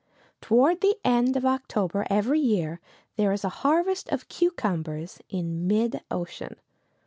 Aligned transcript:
Toward 0.41 0.81
the 0.81 0.95
end 1.05 1.37
of 1.37 1.45
October 1.45 2.01
of 2.01 2.07
every 2.09 2.39
year 2.39 2.79
there 3.17 3.31
is 3.31 3.43
a 3.43 3.49
harvest 3.61 4.09
of 4.09 4.27
cucumbers 4.29 5.21
in 5.29 5.67
mid 5.67 6.01
ocean. 6.09 6.55